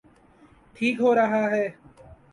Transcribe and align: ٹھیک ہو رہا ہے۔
ٹھیک 0.75 0.95
ہو 1.01 1.13
رہا 1.15 1.43
ہے۔ 1.51 1.65